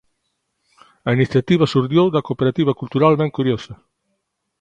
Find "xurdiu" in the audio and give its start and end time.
1.73-2.05